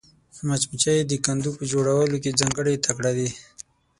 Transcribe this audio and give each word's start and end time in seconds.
مچمچۍ 0.47 0.99
د 1.05 1.11
کندو 1.25 1.49
په 1.57 1.63
جوړولو 1.71 2.17
کې 2.23 2.37
ځانګړې 2.39 2.81
تکړه 2.85 3.11
ده 3.17 3.29